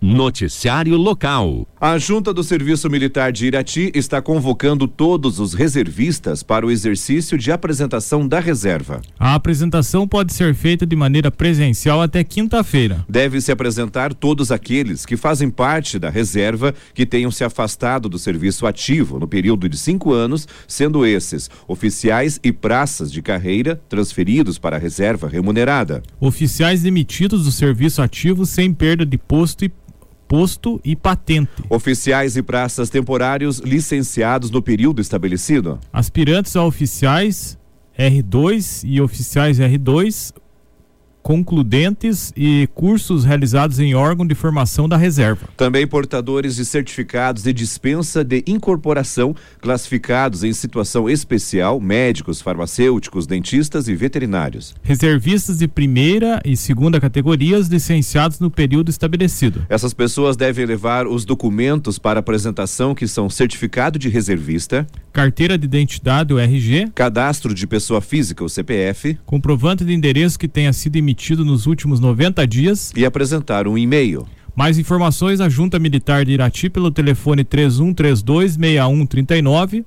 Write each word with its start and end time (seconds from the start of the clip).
Noticiário 0.00 0.96
Local. 0.96 1.68
A 1.78 1.98
Junta 1.98 2.32
do 2.32 2.42
Serviço 2.42 2.88
Militar 2.88 3.30
de 3.30 3.46
Irati 3.46 3.92
está 3.94 4.22
convocando 4.22 4.88
todos 4.88 5.38
os 5.38 5.52
reservistas 5.52 6.42
para 6.42 6.64
o 6.66 6.70
exercício 6.70 7.36
de 7.36 7.52
apresentação 7.52 8.26
da 8.26 8.40
reserva. 8.40 9.02
A 9.18 9.34
apresentação 9.34 10.08
pode 10.08 10.32
ser 10.32 10.54
feita 10.54 10.86
de 10.86 10.96
maneira 10.96 11.30
presencial 11.30 12.00
até 12.00 12.24
quinta-feira. 12.24 13.04
Deve 13.06 13.42
se 13.42 13.52
apresentar 13.52 14.14
todos 14.14 14.50
aqueles 14.50 15.04
que 15.04 15.18
fazem 15.18 15.50
parte 15.50 15.98
da 15.98 16.08
reserva 16.08 16.74
que 16.94 17.04
tenham 17.04 17.30
se 17.30 17.44
afastado 17.44 18.08
do 18.08 18.18
serviço 18.18 18.66
ativo 18.66 19.18
no 19.18 19.28
período 19.28 19.68
de 19.68 19.76
cinco 19.76 20.14
anos, 20.14 20.48
sendo 20.66 21.04
esses 21.04 21.50
oficiais 21.68 22.40
e 22.42 22.50
praças 22.50 23.12
de 23.12 23.20
carreira 23.20 23.78
transferidos 23.86 24.58
para 24.58 24.76
a 24.76 24.78
reserva 24.78 25.28
remunerada. 25.28 26.02
Oficiais 26.18 26.82
demitidos 26.82 27.44
do 27.44 27.52
serviço 27.52 28.00
ativo 28.00 28.46
sem 28.46 28.72
perda 28.72 29.04
de 29.04 29.18
posto 29.18 29.66
e 29.66 29.72
posto 30.30 30.80
e 30.84 30.94
patente. 30.94 31.50
Oficiais 31.68 32.36
e 32.36 32.42
praças 32.42 32.88
temporários 32.88 33.58
licenciados 33.58 34.48
no 34.48 34.62
período 34.62 35.00
estabelecido. 35.00 35.80
Aspirantes 35.92 36.54
a 36.54 36.64
oficiais 36.64 37.58
R2 37.98 38.82
e 38.84 39.00
oficiais 39.00 39.58
R2 39.58 40.32
concludentes 41.22 42.32
e 42.36 42.68
cursos 42.74 43.24
realizados 43.24 43.78
em 43.78 43.94
órgão 43.94 44.26
de 44.26 44.34
formação 44.34 44.88
da 44.88 44.96
reserva. 44.96 45.48
Também 45.56 45.86
portadores 45.86 46.56
de 46.56 46.64
certificados 46.64 47.42
de 47.42 47.52
dispensa 47.52 48.24
de 48.24 48.42
incorporação, 48.46 49.34
classificados 49.60 50.42
em 50.42 50.52
situação 50.52 51.08
especial, 51.08 51.80
médicos, 51.80 52.40
farmacêuticos, 52.40 53.26
dentistas 53.26 53.88
e 53.88 53.94
veterinários. 53.94 54.74
Reservistas 54.82 55.58
de 55.58 55.68
primeira 55.68 56.40
e 56.44 56.56
segunda 56.56 57.00
categorias 57.00 57.68
licenciados 57.68 58.40
no 58.40 58.50
período 58.50 58.90
estabelecido. 58.90 59.64
Essas 59.68 59.94
pessoas 59.94 60.36
devem 60.36 60.66
levar 60.66 61.06
os 61.06 61.24
documentos 61.24 61.98
para 61.98 62.20
apresentação 62.20 62.94
que 62.94 63.06
são 63.06 63.28
certificado 63.28 63.98
de 63.98 64.08
reservista, 64.08 64.86
carteira 65.12 65.58
de 65.58 65.64
identidade, 65.64 66.32
o 66.32 66.38
RG, 66.38 66.90
cadastro 66.94 67.54
de 67.54 67.66
pessoa 67.66 68.00
física, 68.00 68.44
o 68.44 68.48
CPF, 68.48 69.18
comprovante 69.26 69.84
de 69.84 69.92
endereço 69.92 70.38
que 70.38 70.48
tenha 70.48 70.72
sido 70.72 70.96
emitido 70.96 71.09
nos 71.44 71.66
últimos 71.66 72.00
90 72.00 72.46
dias 72.46 72.92
e 72.96 73.04
apresentar 73.04 73.66
um 73.66 73.76
e-mail. 73.76 74.26
Mais 74.54 74.78
informações 74.78 75.40
à 75.40 75.48
Junta 75.48 75.78
Militar 75.78 76.24
de 76.24 76.32
Irati 76.32 76.68
pelo 76.68 76.90
telefone 76.90 77.44
3132 77.44 78.56
6139 78.56 79.84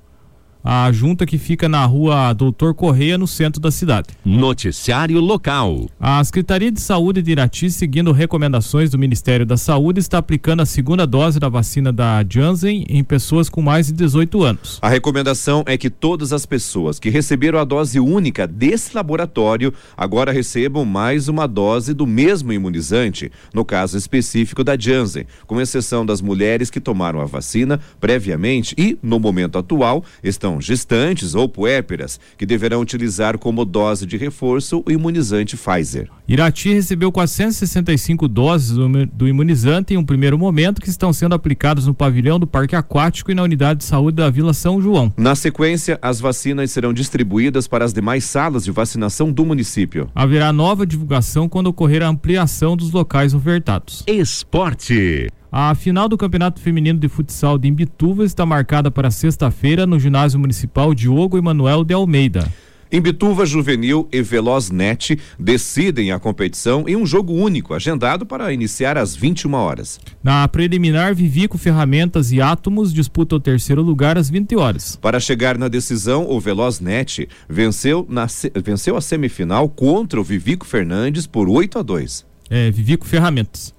a 0.64 0.90
junta 0.92 1.26
que 1.26 1.38
fica 1.38 1.68
na 1.68 1.86
rua 1.86 2.32
Doutor 2.32 2.74
Correia, 2.74 3.18
no 3.18 3.28
centro 3.28 3.60
da 3.60 3.70
cidade. 3.70 4.08
Noticiário 4.24 5.20
local. 5.20 5.90
A 6.00 6.24
Secretaria 6.24 6.72
de 6.72 6.80
Saúde 6.80 7.22
de 7.22 7.32
Irati, 7.32 7.70
seguindo 7.70 8.12
recomendações 8.12 8.90
do 8.90 8.98
Ministério 8.98 9.46
da 9.46 9.58
Saúde, 9.58 10.00
está 10.00 10.20
aplicando 10.20 10.62
a 10.62 10.66
segunda 10.66 11.06
dose 11.06 11.40
da 11.40 11.50
vacina 11.50 11.92
da 11.92 12.24
Janssen 12.28 12.86
em 12.88 13.04
pessoas 13.04 13.50
com 13.50 13.62
mais 13.62 13.88
de 13.88 13.94
18 13.94 14.44
anos. 14.44 14.80
A 14.82 14.88
recomendação 14.88 15.64
é 15.66 15.78
que 15.78 15.90
todas 15.90 16.32
as 16.32 16.46
pessoas 16.46 17.00
que 17.00 17.10
receberam 17.10 17.60
a 17.60 17.64
dose 17.66 18.00
única 18.00 18.48
desse 18.48 18.96
laboratório 18.96 19.74
agora 19.98 20.32
recebam 20.32 20.86
mais 20.86 21.28
uma 21.28 21.48
dose 21.48 21.94
do 21.94 22.08
mesmo 22.08 22.54
imunizante, 22.54 23.32
no 23.54 23.66
caso 23.66 23.98
específico 23.98 24.64
da 24.64 24.78
Janssen, 24.80 25.26
com 25.46 25.60
exceção 25.60 26.06
das 26.06 26.22
mulheres 26.22 26.70
que 26.70 26.80
tomaram 26.80 27.20
a 27.20 27.26
vacina 27.26 27.80
previamente 28.00 28.76
e, 28.78 28.98
no 29.02 29.20
momento 29.20 29.58
atual, 29.58 30.04
estão 30.24 30.53
gestantes 30.62 31.36
ou 31.36 31.48
puérperas, 31.48 32.20
que 32.38 32.46
deverão 32.46 32.82
utilizar 32.82 33.38
como 33.38 33.66
dose 33.66 34.06
de 34.06 34.18
reforço 34.18 34.84
o 34.86 34.92
imunizante 34.92 35.58
Pfizer. 35.58 36.10
Irati 36.28 36.74
recebeu 36.74 37.12
465 37.12 38.28
doses 38.28 38.78
do 39.14 39.28
imunizante 39.28 39.94
em 39.94 39.98
um 39.98 40.06
primeiro 40.06 40.38
momento 40.38 40.82
que 40.82 40.90
estão 40.90 41.12
sendo 41.12 41.36
aplicadas 41.36 41.86
no 41.86 41.94
pavilhão 41.94 42.40
do 42.40 42.48
Parque 42.48 42.76
Aquático 42.76 43.32
e 43.32 43.36
na 43.36 43.44
unidade 43.44 43.80
de 43.80 43.86
saúde 43.86 44.18
da 44.18 44.30
Vila 44.30 44.54
São 44.54 44.82
João. 44.82 45.12
Na 45.18 45.36
sequência, 45.36 46.00
as 46.02 46.20
vacinas 46.20 46.72
serão 46.72 46.94
distribuídas 46.94 47.68
para 47.68 47.84
as 47.84 47.94
demais 47.94 48.24
salas 48.24 48.64
de 48.64 48.72
vacinação 48.72 49.32
do 49.32 49.46
município. 49.46 50.10
Haverá 50.16 50.54
nova 50.54 50.86
divulgação 50.86 51.50
quando 51.50 51.68
ocorrer 51.68 52.02
a 52.02 52.08
ampliação 52.08 52.78
dos 52.78 52.92
locais 52.92 53.34
ofertados. 53.34 54.04
Esporte. 54.08 55.28
A 55.56 55.76
final 55.76 56.10
do 56.10 56.18
Campeonato 56.18 56.60
Feminino 56.60 56.98
de 56.98 57.08
Futsal 57.08 57.60
de 57.60 57.68
Imbituva 57.68 58.26
está 58.26 58.44
marcada 58.44 58.90
para 58.90 59.12
sexta-feira 59.12 59.86
no 59.86 60.00
Ginásio 60.00 60.40
Municipal 60.40 60.96
Diogo 60.96 61.38
Emanuel 61.38 61.84
de 61.84 61.94
Almeida. 61.94 62.52
Imbituva 62.92 63.46
Juvenil 63.46 64.08
e 64.12 64.20
Veloz 64.24 64.72
Net 64.72 65.16
decidem 65.38 66.12
a 66.12 66.18
competição 66.18 66.86
em 66.90 66.96
um 66.96 67.06
jogo 67.06 67.34
único, 67.34 67.76
agendado 67.76 68.26
para 68.26 68.52
iniciar 68.52 68.98
às 68.98 69.16
21 69.16 69.54
horas. 69.54 70.00
Na 70.24 70.48
preliminar, 70.48 71.14
Vivico 71.14 71.56
Ferramentas 71.60 72.32
e 72.32 72.42
Átomos 72.42 72.92
disputam 72.92 73.38
o 73.38 73.42
terceiro 73.42 73.84
lugar 73.84 74.18
às 74.18 74.32
20 74.32 74.56
horas. 74.56 74.96
Para 74.96 75.20
chegar 75.20 75.56
na 75.56 75.68
decisão, 75.68 76.28
o 76.28 76.40
Veloz 76.40 76.80
Net 76.80 77.30
venceu, 77.48 78.08
na, 78.10 78.26
venceu 78.56 78.98
a 78.98 79.02
semifinal 79.02 79.70
contra 79.70 80.20
o 80.20 80.24
Vivico 80.24 80.66
Fernandes 80.66 81.28
por 81.28 81.48
8 81.48 81.78
a 81.78 81.84
2. 81.84 82.26
É, 82.50 82.72
Vivico 82.72 83.06
Ferramentas. 83.06 83.72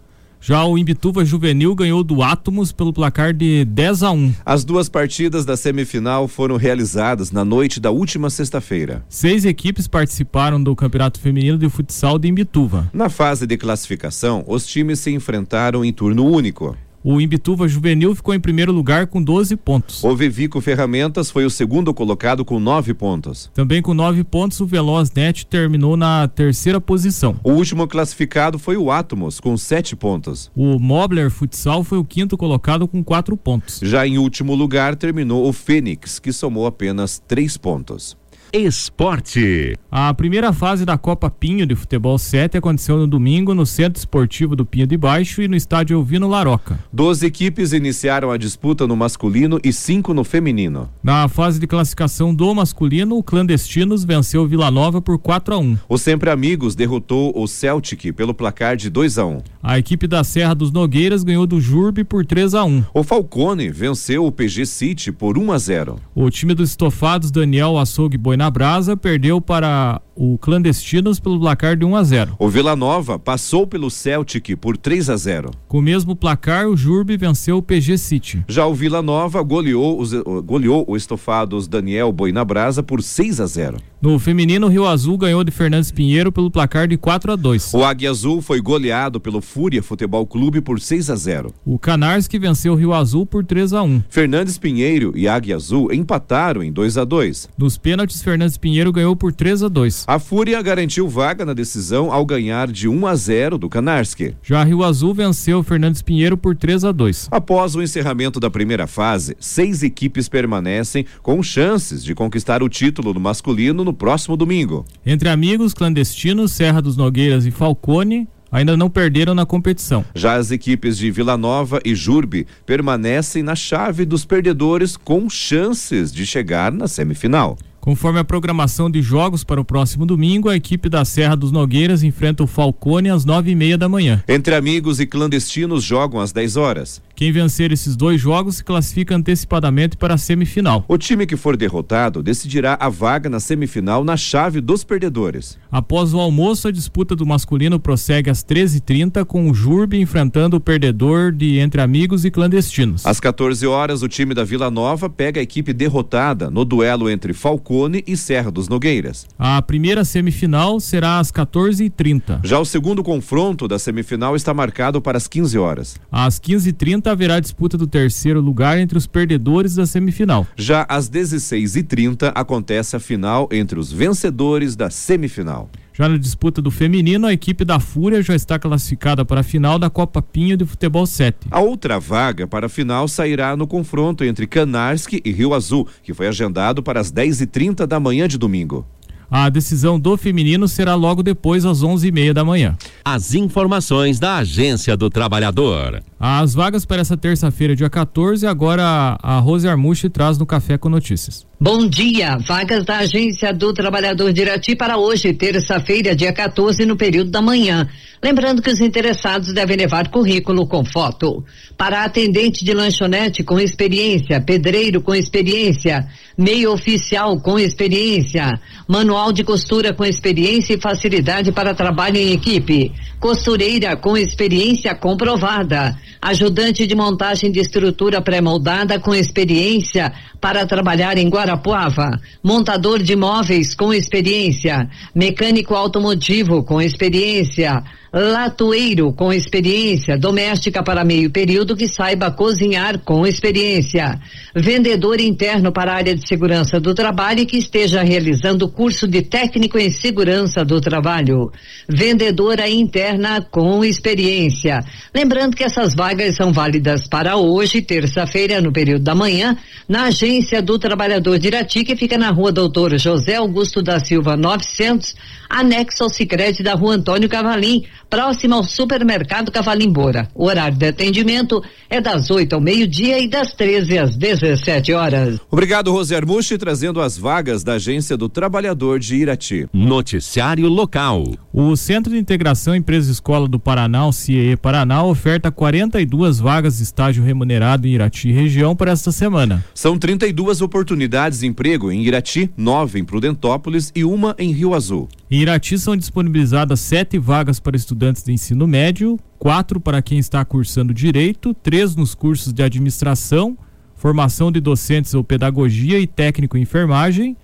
Já 0.47 0.63
o 0.67 0.77
Imbituva 0.77 1.25
Juvenil 1.25 1.75
ganhou 1.75 2.05
do 2.05 2.23
Átomos 2.23 2.71
pelo 2.71 2.93
placar 2.93 3.33
de 3.33 3.65
10 3.65 4.03
a 4.03 4.11
1. 4.11 4.35
As 4.45 4.63
duas 4.63 4.91
partidas 4.91 5.47
da 5.47 5.57
semifinal 5.57 6.29
foram 6.29 6.59
realizadas 6.59 7.31
na 7.31 7.43
noite 7.47 7.81
da 7.81 7.91
última 7.91 8.29
sexta-feira. 8.29 9.03
Seis 9.09 9.47
equipes 9.47 9.89
participaram 9.89 10.63
do 10.63 10.77
Campeonato 10.77 11.19
Feminino 11.19 11.57
de 11.57 11.67
Futsal 11.71 12.19
de 12.19 12.29
Imbituva. 12.29 12.91
Na 12.93 13.09
fase 13.09 13.47
de 13.47 13.57
classificação, 13.57 14.45
os 14.47 14.67
times 14.67 15.01
se 15.01 15.11
enfrentaram 15.11 15.83
em 15.83 15.91
turno 15.91 16.27
único. 16.27 16.77
O 17.07 17.21
Imbituva 17.21 17.69
Juvenil 17.69 18.15
ficou 18.15 18.33
em 18.33 18.41
primeiro 18.41 18.73
lugar 18.73 19.07
com 19.07 19.23
12 19.23 19.57
pontos. 19.57 20.03
O 20.03 20.17
Vivico 20.17 20.59
Ferramentas 20.63 21.31
foi 21.31 21.45
o 21.45 21.51
segundo 21.51 21.93
colocado 21.93 22.47
com 22.47 22.59
9 22.59 22.95
pontos. 22.95 23.51
Também 23.53 23.83
com 23.83 23.93
9 23.93 24.25
pontos, 24.25 24.59
o 24.59 24.67
Veloz 24.67 25.13
Net 25.13 25.45
terminou 25.45 25.99
na 25.99 26.27
terceira 26.27 26.81
posição. 26.81 27.39
O 27.45 27.51
último 27.51 27.87
classificado 27.87 28.59
foi 28.59 28.79
o 28.79 28.91
Atomos, 28.91 29.39
com 29.39 29.55
7 29.55 29.95
pontos. 29.95 30.51
O 30.57 30.79
Mobler 30.79 31.31
Futsal 31.31 31.85
foi 31.85 31.99
o 31.99 32.05
quinto 32.07 32.39
colocado 32.39 32.89
com 32.89 33.05
4 33.05 33.37
pontos. 33.37 33.81
Já 33.83 34.07
em 34.07 34.17
último 34.17 34.55
lugar 34.55 34.97
terminou 34.97 35.47
o 35.47 35.53
Fênix, 35.53 36.19
que 36.19 36.33
somou 36.33 36.65
apenas 36.65 37.23
3 37.29 37.59
pontos. 37.59 38.17
Esporte. 38.57 39.77
A 39.91 40.15
primeira 40.15 40.53
fase 40.53 40.85
da 40.85 40.97
Copa 40.97 41.29
Pinho 41.29 41.67
de 41.67 41.75
Futebol 41.75 42.17
7 42.17 42.57
aconteceu 42.57 42.97
no 42.97 43.05
domingo 43.05 43.53
no 43.53 43.67
Centro 43.67 43.99
Esportivo 43.99 44.55
do 44.55 44.65
Pinho 44.65 44.87
de 44.87 44.97
Baixo 44.97 45.43
e 45.43 45.49
no 45.49 45.57
estádio 45.57 45.99
Elvino 45.99 46.29
Laroca. 46.29 46.79
Doze 46.93 47.27
equipes 47.27 47.73
iniciaram 47.73 48.31
a 48.31 48.37
disputa 48.37 48.87
no 48.87 48.95
masculino 48.95 49.59
e 49.65 49.73
cinco 49.73 50.15
no 50.15 50.23
feminino. 50.23 50.89
Na 51.03 51.27
fase 51.27 51.59
de 51.59 51.67
classificação 51.67 52.33
do 52.33 52.55
masculino, 52.55 53.17
o 53.17 53.25
Clandestinos 53.25 54.05
venceu 54.05 54.43
o 54.43 54.47
Vila 54.47 54.71
Nova 54.71 55.03
por 55.03 55.19
4 55.19 55.55
a 55.55 55.59
1. 55.59 55.79
O 55.89 55.99
Sempre 55.99 56.31
Amigos 56.31 56.77
derrotou 56.77 57.33
o 57.35 57.49
Celtic 57.49 58.13
pelo 58.13 58.33
placar 58.33 58.77
de 58.77 58.89
2 58.89 59.19
a 59.19 59.27
1. 59.27 59.43
A 59.65 59.81
equipe 59.81 60.07
da 60.07 60.23
Serra 60.23 60.55
dos 60.55 60.71
Nogueiras 60.71 61.25
ganhou 61.25 61.45
do 61.45 61.61
Jurbe 61.61 62.05
por 62.05 62.25
3 62.25 62.55
a 62.55 62.63
1. 62.63 62.85
O 62.95 63.03
Falcone 63.03 63.69
venceu 63.69 64.25
o 64.25 64.31
PG 64.31 64.65
City 64.65 65.11
por 65.11 65.37
1 65.37 65.51
a 65.51 65.59
0. 65.59 65.97
O 66.15 66.31
time 66.31 66.55
dos 66.55 66.71
estofados 66.71 67.33
Daniel 67.33 67.77
Açougue 67.77 68.17
Boina 68.17 68.44
na 68.45 68.51
Brasa 68.51 68.95
perdeu 68.95 69.41
para 69.41 70.03
o 70.17 70.39
Clandestinos 70.39 71.19
pelo 71.21 71.41
placar 71.41 71.77
de 71.77 71.85
1 71.85 71.97
a 71.97 72.03
0. 72.03 72.37
O 72.39 72.49
Vila 72.49 72.77
Nova 72.77 73.19
passou 73.19 73.67
pelo 73.67 73.91
Celtic 73.91 74.57
por 74.57 74.77
3 74.77 75.11
a 75.11 75.17
0. 75.17 75.51
Com 75.69 75.79
o 75.79 75.83
mesmo 75.83 76.15
placar, 76.15 76.69
o 76.69 76.77
Jurbe 76.77 77.17
venceu 77.17 77.59
o 77.59 77.63
PG 77.63 77.99
City. 77.99 78.45
Já 78.49 78.67
o 78.67 78.75
Vila 78.75 79.03
Nova 79.03 79.43
goleou, 79.43 80.01
os, 80.01 80.13
goleou 80.45 80.85
o 80.87 80.97
Estofados 80.97 81.67
Daniel 81.67 82.13
Boinabrasa 82.13 82.83
por 82.83 83.03
6 83.03 83.41
a 83.41 83.47
0. 83.47 83.79
No 84.01 84.19
feminino, 84.19 84.67
o 84.67 84.71
Rio 84.71 84.87
Azul 84.87 85.17
ganhou 85.17 85.43
de 85.43 85.51
Fernandes 85.51 85.91
Pinheiro 85.91 86.31
pelo 86.31 86.51
placar 86.51 86.87
de 86.87 86.97
4 86.99 87.33
a 87.33 87.37
2. 87.37 87.73
O 87.73 87.83
Águia 87.83 88.11
Azul 88.11 88.43
foi 88.43 88.61
goleado 88.61 89.19
pelo 89.19 89.41
Fúria 89.41 89.83
Futebol 89.83 90.27
Clube 90.27 90.61
por 90.61 90.79
6 90.79 91.09
a 91.09 91.17
0. 91.17 91.55
O 91.65 91.79
Canarski 91.79 92.39
venceu 92.39 92.75
o 92.75 92.77
Rio 92.77 92.93
Azul 92.93 93.25
por 93.25 93.45
3 93.45 93.73
a 93.73 93.83
1. 93.83 94.03
Fernandes 94.11 94.59
Pinheiro 94.59 95.13
e 95.17 95.27
Águia 95.27 95.57
Azul 95.57 95.91
empataram 95.91 96.63
em 96.63 96.71
2 96.71 96.99
a 96.99 97.05
2. 97.05 97.49
Nos 97.57 97.79
pênaltis, 97.79 98.23
Fernandes 98.23 98.59
Pinheiro 98.59 98.93
ganhou 98.93 99.17
por 99.17 99.33
3 99.33 99.63
a 99.63 99.69
2. 99.69 100.04
A 100.07 100.19
Fúria 100.19 100.61
garantiu 100.61 101.09
vaga 101.09 101.47
na 101.47 101.55
decisão 101.55 102.13
ao 102.13 102.27
ganhar 102.27 102.71
de 102.71 102.87
1 102.87 103.07
a 103.07 103.15
0 103.15 103.57
do 103.57 103.71
Canarski. 103.71 104.37
Já 104.43 104.63
Rio 104.63 104.85
Azul 104.85 105.15
venceu 105.15 105.63
Fernandes 105.63 106.03
Pinheiro 106.03 106.37
por 106.37 106.55
3 106.55 106.85
a 106.85 106.93
2. 106.93 107.29
Após 107.31 107.75
o 107.75 107.83
encerramento 107.83 108.39
da 108.39 108.51
primeira 108.51 108.87
fase, 108.87 109.35
seis 109.41 109.83
equipes 109.83 110.29
permanecem 110.29 111.07
com 111.23 111.43
chances 111.43 112.05
de 112.05 112.15
conquistar 112.15 112.63
o 112.63 112.69
título 112.69 113.15
no 113.15 113.21
masculino 113.21 113.83
no 113.83 113.95
próximo 113.95 114.37
domingo. 114.37 114.85
Entre 115.07 115.31
amigos, 115.31 115.73
clandestinos, 115.73 116.53
Serra 116.53 116.83
dos 116.83 116.99
Nogueiras 116.99 117.47
e 117.47 117.51
Falcone 117.51 118.29
ainda 118.53 118.77
não 118.77 118.91
perderam 118.91 119.35
na 119.35 119.47
competição. 119.47 120.05
Já 120.15 120.35
as 120.35 120.51
equipes 120.51 120.99
de 120.99 121.11
Vila 121.11 121.39
Nova 121.39 121.81
e 121.83 121.95
Jurbe 121.95 122.47
permanecem 122.67 123.43
na 123.43 123.57
chave 123.57 124.05
dos 124.05 124.27
perdedores 124.27 124.99
com 124.99 125.31
chances 125.31 126.13
de 126.13 126.27
chegar 126.27 126.71
na 126.71 126.87
semifinal. 126.87 127.57
Conforme 127.85 128.19
a 128.19 128.25
programação 128.25 128.91
de 128.91 129.03
jogos 129.03 129.45
para 129.45 129.61
o 129.61 129.65
próximo 129.65 130.07
domingo, 130.07 130.49
a 130.49 130.57
equipe 130.57 130.89
da 130.89 131.05
Serra 131.05 131.37
dos 131.37 131.53
Nogueiras 131.53 132.03
enfrenta 132.03 132.43
o 132.43 132.47
Falcone 132.47 133.11
às 133.11 133.27
nove 133.27 133.51
e 133.51 133.55
meia 133.55 133.77
da 133.77 133.91
manhã. 133.91 134.25
Entre 134.27 134.55
amigos 134.55 135.01
e 135.01 135.07
clandestinos 135.07 135.85
jogam 135.85 136.19
às 136.19 136.33
10 136.33 136.57
horas. 136.57 137.03
Quem 137.17 137.31
vencer 137.31 137.71
esses 137.71 137.95
dois 137.95 138.21
jogos 138.21 138.57
se 138.57 138.65
classifica 138.65 139.15
antecipadamente 139.15 139.97
para 139.97 140.15
a 140.15 140.19
semifinal. 140.19 140.85
O 140.89 140.99
time 140.99 141.27
que 141.27 141.37
for 141.37 141.57
derrotado 141.57 142.25
decidirá 142.25 142.77
a 142.81 142.89
vaga 142.89 143.31
na 143.31 143.39
semifinal 143.39 144.03
na 144.03 144.17
chave 144.17 144.61
dos 144.61 144.83
perdedores. 144.83 145.57
Após 145.71 146.13
o 146.13 146.19
almoço, 146.19 146.67
a 146.67 146.73
disputa 146.73 147.15
do 147.15 147.25
masculino 147.25 147.79
prossegue 147.79 148.31
às 148.31 148.43
13h30 148.43 149.25
com 149.25 149.49
o 149.49 149.55
Jurbe 149.55 150.01
enfrentando 150.01 150.57
o 150.57 150.61
perdedor 150.61 151.31
de 151.31 151.59
entre 151.59 151.81
amigos 151.81 152.25
e 152.25 152.33
clandestinos. 152.33 153.07
Às 153.07 153.21
14 153.21 153.65
horas, 153.65 154.03
o 154.03 154.09
time 154.09 154.35
da 154.35 154.43
Vila 154.43 154.69
Nova 154.69 155.09
pega 155.09 155.39
a 155.39 155.43
equipe 155.43 155.73
derrotada 155.73 156.51
no 156.51 156.65
duelo 156.65 157.09
entre 157.09 157.33
Falcone 157.33 158.03
e 158.09 158.17
Serra 158.17 158.51
dos 158.51 158.69
Nogueiras. 158.69 159.27
A 159.39 159.63
primeira 159.63 160.05
semifinal 160.05 160.81
será 160.81 161.21
às 161.21 161.31
14h30. 161.31 162.41
Já 162.43 162.59
o 162.59 162.65
segundo 162.65 163.05
confronto 163.05 163.69
da 163.69 163.79
semifinal 163.79 164.35
está 164.35 164.53
marcado 164.53 165.01
para 165.01 165.17
as 165.17 165.29
15 165.29 165.59
horas. 165.59 166.01
Às 166.11 166.41
15h30 166.41 167.04
haverá 167.11 167.41
disputa 167.41 167.77
do 167.77 167.87
terceiro 167.87 168.41
lugar 168.41 168.79
entre 168.79 168.99
os 168.99 169.07
perdedores 169.07 169.75
da 169.75 169.87
semifinal. 169.87 170.47
Já 170.57 170.87
às 170.89 171.09
16h30 171.09 172.33
acontece 172.35 172.97
a 172.97 173.01
final 173.01 173.49
entre 173.53 173.79
os 173.79 173.93
vencedores 173.93 174.77
da 174.77 174.91
semifinal. 174.91 175.69
Já 175.97 176.09
na 176.09 176.17
disputa 176.17 176.61
do 176.61 176.73
feminino, 176.73 177.25
a 177.25 177.33
equipe 177.33 177.65
da 177.65 177.79
Fúria 177.79 178.21
já 178.21 178.35
está 178.35 178.59
classificada 178.59 179.25
para 179.25 179.43
a 179.43 179.45
final 179.45 179.79
da 179.79 179.89
Copa 179.89 180.21
Pinho 180.21 180.57
de 180.57 180.65
Futebol 180.65 181.07
7. 181.07 181.47
A 181.49 181.61
outra 181.61 182.01
vaga 182.01 182.49
para 182.49 182.67
a 182.67 182.69
final 182.69 183.07
sairá 183.07 183.57
no 183.57 183.65
confronto 183.65 184.25
entre 184.25 184.45
Canarski 184.45 185.23
e 185.25 185.31
Rio 185.31 185.55
Azul, 185.55 185.87
que 186.03 186.13
foi 186.13 186.27
agendado 186.27 186.83
para 186.83 186.99
as 186.99 187.13
10h30 187.13 187.87
da 187.87 188.01
manhã 188.01 188.27
de 188.27 188.37
domingo. 188.37 188.85
A 189.31 189.49
decisão 189.49 189.99
do 189.99 190.17
feminino 190.17 190.69
será 190.69 190.95
logo 190.95 191.23
depois, 191.23 191.65
às 191.65 191.83
11h30 191.83 192.33
da 192.33 192.45
manhã. 192.45 192.77
As 193.05 193.35
informações 193.35 194.19
da 194.19 194.37
Agência 194.37 194.97
do 194.97 195.09
Trabalhador. 195.09 196.03
As 196.27 196.55
vagas 196.55 196.87
para 196.87 197.03
essa 197.03 197.19
terça-feira, 197.19 197.77
dia 197.77 197.91
14, 197.91 198.47
agora 198.47 199.19
a 199.23 199.39
Rose 199.41 199.69
Armuche 199.69 200.09
traz 200.09 200.39
no 200.39 200.47
Café 200.47 200.79
com 200.79 200.89
Notícias. 200.89 201.47
Bom 201.61 201.87
dia. 201.87 202.39
Vagas 202.39 202.85
da 202.85 202.99
Agência 202.99 203.53
do 203.53 203.75
Trabalhador 203.75 204.33
de 204.33 204.41
Irati 204.41 204.75
para 204.75 204.97
hoje, 204.97 205.35
terça-feira, 205.35 206.17
dia 206.17 206.33
14, 206.33 206.85
no 206.87 206.97
período 206.97 207.31
da 207.31 207.43
manhã. 207.43 207.87
Lembrando 208.23 208.63
que 208.63 208.71
os 208.71 208.81
interessados 208.81 209.53
devem 209.53 209.77
levar 209.77 210.09
currículo 210.09 210.67
com 210.67 210.83
foto. 210.83 211.45
Para 211.77 212.05
atendente 212.05 212.65
de 212.65 212.73
lanchonete 212.73 213.43
com 213.45 213.61
experiência, 213.61 214.41
pedreiro 214.41 215.03
com 215.03 215.15
experiência, 215.15 216.07
meio 216.37 216.73
oficial 216.73 217.39
com 217.39 217.59
experiência, 217.59 218.51
manual 218.89 219.31
de 219.31 219.45
costura 219.45 219.93
com 219.93 220.05
experiência 220.05 220.75
e 220.75 220.81
facilidade 220.81 221.53
para 221.53 221.75
trabalho 221.75 222.17
em 222.17 222.33
equipe, 222.33 222.93
costureira 223.21 223.95
com 223.95 224.17
experiência 224.17 224.95
comprovada, 224.95 225.97
ajudante 226.21 226.87
de 226.87 226.95
montagem 226.95 227.51
de 227.51 227.61
estrutura 227.61 228.21
pré-moldada 228.21 228.99
com 228.99 229.15
experiência 229.15 230.13
para 230.41 230.67
trabalhar 230.67 231.17
em 231.19 231.29
Guarapuava, 231.29 232.21
montador 232.43 233.03
de 233.03 233.17
móveis 233.17 233.75
com 233.75 233.93
experiência, 233.93 234.89
mecânico 235.15 235.75
automotivo 235.75 236.63
com 236.63 236.81
experiência, 236.81 237.83
latoeiro 238.15 239.13
com 239.13 239.33
experiência, 239.33 240.17
doméstica 240.17 240.85
para 240.85 241.05
meio 241.05 241.29
período 241.31 241.77
que 241.77 241.89
saiba 241.89 242.31
cozinhar 242.31 243.01
com 243.01 243.27
experiência, 243.27 244.21
vendedor 244.55 245.21
interno 245.21 245.73
para 245.73 245.93
a 245.93 245.97
área 245.97 246.15
de 246.15 246.27
segurança 246.27 246.79
do 246.79 246.95
trabalho 246.95 247.41
e 247.41 247.47
que 247.47 247.57
esteja 247.57 248.05
realizando 248.05 248.69
curso 248.69 249.09
de 249.09 249.21
técnico 249.21 249.77
em 249.81 249.91
segurança 249.91 250.65
do 250.65 250.81
trabalho, 250.81 251.51
vendedora 251.89 252.69
interna 252.69 253.43
com 253.43 253.85
experiência. 253.85 254.85
Lembrando 255.13 255.57
que 255.57 255.65
essas 255.65 255.93
vagas 255.93 256.37
são 256.37 256.53
válidas 256.53 257.09
para 257.09 257.37
hoje, 257.37 257.83
terça-feira, 257.83 258.61
no 258.61 258.73
período 258.73 259.03
da 259.03 259.15
manhã, 259.17 259.57
na 259.89 260.05
agência 260.05 260.63
do 260.63 260.79
trabalhador 260.79 261.37
de 261.37 261.49
Irati, 261.49 261.83
que 261.83 261.97
fica 261.97 262.17
na 262.17 262.31
rua 262.31 262.53
Doutor 262.53 262.97
José 262.97 263.35
Augusto 263.35 263.83
da 263.83 263.99
Silva 263.99 264.37
900, 264.37 265.17
anexo 265.49 266.05
ao 266.05 266.09
Sicredi 266.09 266.63
da 266.63 266.75
rua 266.75 266.95
Antônio 266.95 267.29
Cavalim, 267.29 267.83
próximo 268.09 268.55
ao 268.55 268.65
supermercado 268.65 269.51
Cavalim 269.51 269.91
Bora. 269.91 270.29
O 270.35 270.47
horário 270.47 270.77
de 270.77 270.87
atendimento 270.87 271.63
é 271.89 272.01
das 272.01 272.31
8 272.31 272.55
ao 272.55 272.61
meio-dia 272.61 273.19
e 273.19 273.29
das 273.29 273.53
13 273.53 273.99
às 273.99 274.17
17 274.17 274.93
horas. 274.93 275.41
Obrigado, 275.51 275.91
Rose 275.91 276.15
Armuchi, 276.15 276.59
trazendo 276.59 277.01
as 277.01 277.17
vagas 277.17 277.65
da 277.65 277.75
Agência 277.75 278.17
do 278.17 278.29
Trabalhador 278.29 278.99
de 278.99 279.17
Irati. 279.17 279.67
Noticiário 279.73 280.69
local. 280.69 281.25
O 281.53 281.75
Centro 281.77 282.13
de 282.13 282.19
Integração 282.19 282.75
Empresa 282.75 283.11
Escola 283.11 283.49
do 283.49 283.59
Paraná, 283.59 284.07
o 284.07 284.13
CIE 284.13 284.57
Paraná, 284.57 285.03
oferta 285.05 285.51
42 285.51 286.39
vagas 286.39 286.79
de 286.79 286.83
estágio 286.83 287.25
remunerado 287.25 287.87
em 287.87 287.93
Irati 287.93 288.31
região 288.31 288.77
para 288.77 288.91
esta 288.91 289.11
semana. 289.11 289.65
São 289.75 289.99
32 289.99 290.61
oportunidades 290.61 291.41
de 291.41 291.47
emprego 291.47 291.91
em 291.91 292.03
Irati, 292.03 292.51
nove 292.57 292.99
em 292.99 293.05
Prudentópolis 293.05 293.91
e 293.95 294.05
uma 294.05 294.35
em 294.39 294.53
Rio 294.53 294.75
Azul. 294.75 295.09
Em 295.31 295.41
Irati 295.41 295.79
são 295.79 295.97
disponibilizadas 295.97 296.81
sete 296.81 297.19
vagas 297.19 297.59
para 297.59 297.77
estudantes 297.77 297.94
de 297.95 298.33
ensino 298.33 298.67
médio, 298.67 299.19
quatro 299.39 299.81
para 299.81 300.03
quem 300.03 300.19
está 300.19 300.45
cursando 300.45 300.93
direito, 300.93 301.55
três 301.55 301.95
nos 301.95 302.15
cursos 302.15 302.53
de 302.53 302.63
administração, 302.63 303.57
formação 303.95 304.51
de 304.53 304.61
docentes 304.61 305.15
ou 305.15 305.25
pedagogia 305.25 305.99
e 305.99 306.07
técnico 306.07 306.59
em 306.59 306.63
enfermagem, 306.63 307.37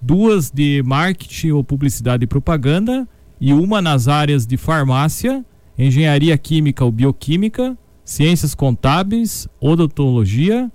duas 0.00 0.50
de 0.50 0.82
marketing 0.84 1.50
ou 1.50 1.64
publicidade 1.64 2.24
e 2.24 2.26
propaganda 2.26 3.08
e 3.40 3.52
uma 3.52 3.82
nas 3.82 4.08
áreas 4.08 4.46
de 4.46 4.56
farmácia, 4.56 5.44
engenharia 5.78 6.36
química 6.38 6.84
ou 6.84 6.92
bioquímica, 6.92 7.76
ciências 8.04 8.54
contábeis, 8.54 9.48
odontologia, 9.60 10.70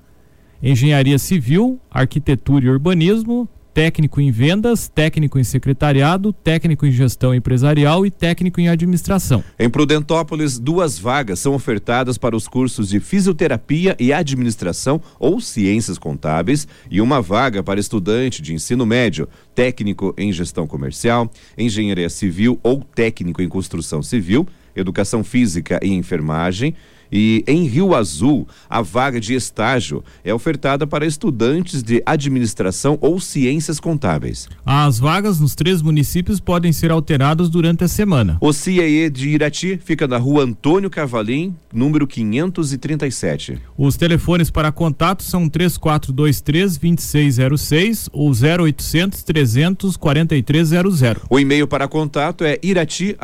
engenharia 0.62 1.18
civil, 1.18 1.80
arquitetura 1.89 2.66
e 2.66 2.69
urbanismo, 2.69 3.50
técnico 3.74 4.20
em 4.20 4.32
vendas, 4.32 4.88
técnico 4.88 5.40
em 5.40 5.44
secretariado, 5.44 6.34
técnico 6.34 6.86
em 6.86 6.92
gestão 6.92 7.34
empresarial 7.34 8.06
e 8.06 8.12
técnico 8.12 8.60
em 8.60 8.70
administração. 8.70 9.44
Em 9.58 9.70
Prudentópolis, 9.70 10.60
duas 10.60 10.98
vagas 11.00 11.40
são 11.40 11.54
ofertadas 11.54 12.18
para 12.18 12.36
os 12.36 12.48
cursos 12.48 12.90
de 12.90 13.00
fisioterapia 13.00 13.96
e 14.00 14.12
administração 14.12 15.02
ou 15.20 15.40
ciências 15.40 15.98
contábeis 15.98 16.68
e 16.90 17.02
uma 17.02 17.22
vaga 17.22 17.64
para 17.64 17.80
estudante 17.80 18.42
de 18.42 18.54
ensino 18.54 18.86
médio, 18.86 19.28
técnico 19.56 20.14
em 20.18 20.32
gestão 20.32 20.68
comercial, 20.68 21.30
engenharia 21.58 22.10
civil 22.10 22.60
ou 22.64 22.84
técnico 22.84 23.42
em 23.42 23.48
construção 23.48 24.02
civil, 24.02 24.48
educação 24.76 25.24
física 25.24 25.80
e 25.84 25.92
enfermagem. 25.94 26.76
E 27.12 27.44
em 27.46 27.66
Rio 27.66 27.94
Azul, 27.94 28.48
a 28.70 28.82
vaga 28.82 29.20
de 29.20 29.34
estágio 29.34 30.04
é 30.24 30.34
ofertada 30.34 30.88
para 30.88 31.06
estudantes 31.06 31.84
de 31.84 32.01
administração 32.06 32.98
ou 33.01 33.20
ciências 33.20 33.80
contábeis. 33.80 34.48
As 34.66 34.98
vagas 34.98 35.40
nos 35.40 35.54
três 35.54 35.82
municípios 35.82 36.40
podem 36.40 36.72
ser 36.72 36.90
alteradas 36.90 37.50
durante 37.50 37.84
a 37.84 37.88
semana. 37.88 38.38
O 38.40 38.54
CIE 38.54 39.10
de 39.10 39.30
Irati 39.30 39.78
fica 39.84 40.08
na 40.08 40.18
rua 40.18 40.44
Antônio 40.44 40.90
Cavalim, 40.90 41.54
número 41.74 42.08
537. 42.08 43.60
Os 43.78 43.98
telefones 43.98 44.50
para 44.50 44.72
contato 44.72 45.24
são 45.24 45.50
3423 45.50 46.78
2606 46.78 48.10
ou 48.13 48.32
0800 48.32 49.24
300 49.24 49.98
4300. 49.98 51.24
O 51.30 51.40
e-mail 51.40 51.68
para 51.68 51.88
contato 51.88 52.46
é 52.46 52.58
irati 52.63 53.16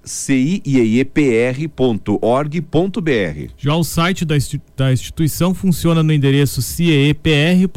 arroba 0.00 0.04
ciepr.org.br. 0.04 1.70
Já 3.58 3.74
o 3.74 3.84
site 3.84 4.24
da, 4.24 4.36
instituição 4.92 5.54
funciona 5.54 6.02
no 6.02 6.12
endereço 6.12 6.62
ciepr.org.br. 6.62 7.70